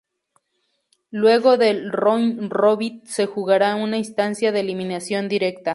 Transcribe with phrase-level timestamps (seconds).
[1.11, 5.69] Luego del "round-robin", se jugará una instancia de eliminación directa.